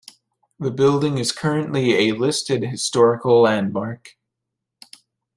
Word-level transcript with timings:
The 0.57 0.71
building 0.71 1.19
is 1.19 1.31
currently 1.31 2.09
a 2.09 2.13
listed 2.15 2.63
historical 2.63 3.41
landmark. 3.41 4.17